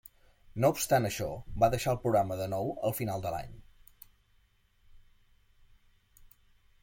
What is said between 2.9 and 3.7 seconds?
final de l'any.